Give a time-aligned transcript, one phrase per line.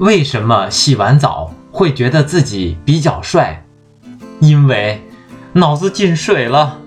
[0.00, 3.62] 为什么洗完澡会觉得自己比较帅？
[4.40, 4.98] 因为
[5.52, 6.79] 脑子进水了。